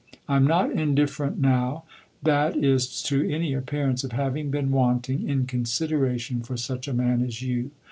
I'm 0.27 0.47
not 0.47 0.71
indifferent 0.71 1.37
now 1.37 1.83
that 2.23 2.55
is 2.57 3.03
to 3.03 3.23
any 3.31 3.53
appearance 3.53 4.03
of 4.03 4.13
having 4.13 4.49
been 4.49 4.71
wanting 4.71 5.29
in 5.29 5.45
consideration 5.45 6.41
for 6.41 6.57
such 6.57 6.87
a 6.87 6.93
man 6.93 7.21
as 7.21 7.43
you. 7.43 7.69